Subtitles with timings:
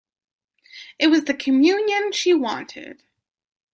[0.97, 3.03] It was the communion she wanted.